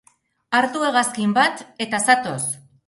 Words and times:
Hartu 0.59 0.81
hegazkin 0.87 1.37
bat 1.39 1.63
eta 1.87 2.03
zatoz! 2.11 2.41